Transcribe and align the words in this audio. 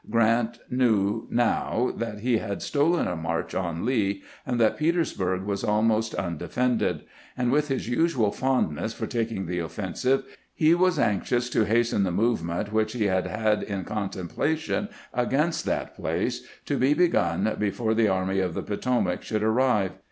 Grant 0.09 0.57
knew 0.67 1.27
now 1.29 1.93
that 1.95 2.21
he 2.21 2.39
had 2.39 2.63
stolen 2.63 3.07
a 3.07 3.15
march 3.15 3.53
on 3.53 3.85
Lee, 3.85 4.23
and 4.47 4.59
that 4.59 4.75
Petersburg 4.75 5.43
was 5.43 5.63
almost 5.63 6.15
un 6.15 6.37
defended; 6.37 7.01
and 7.37 7.51
with 7.51 7.67
his 7.67 7.87
usual 7.87 8.31
fondness 8.31 8.95
for 8.95 9.05
taking 9.05 9.45
the 9.45 9.59
offensive, 9.59 10.23
he 10.55 10.73
was 10.73 10.97
anxious 10.97 11.51
to 11.51 11.65
hasten 11.65 12.01
the 12.01 12.09
movement 12.09 12.73
which 12.73 12.93
he 12.93 13.03
had 13.05 13.27
had 13.27 13.61
in 13.61 13.83
contemplation 13.83 14.89
against 15.13 15.65
that 15.65 15.95
place, 15.95 16.47
to 16.65 16.77
be 16.79 16.95
begun 16.95 17.55
before 17.59 17.93
the 17.93 18.07
Army 18.07 18.39
of 18.39 18.55
the 18.55 18.63
Potomac 18.63 19.21
should 19.21 19.43
arrive. 19.43 19.91